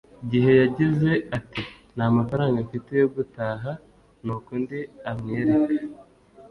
[0.31, 1.61] gihe yagize ati
[1.95, 3.71] Nta mafaranga mfite yo gutaha
[4.23, 5.97] nuko undi amwereka